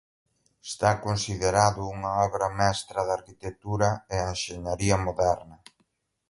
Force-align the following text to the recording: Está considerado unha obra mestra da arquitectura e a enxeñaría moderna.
Está 0.69 0.91
considerado 1.07 1.81
unha 1.95 2.11
obra 2.27 2.47
mestra 2.59 2.99
da 3.07 3.13
arquitectura 3.19 3.89
e 4.13 4.15
a 4.21 4.29
enxeñaría 4.33 4.95
moderna. 5.05 5.57